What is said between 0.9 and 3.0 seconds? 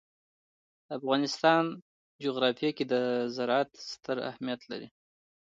افغانستان جغرافیه کې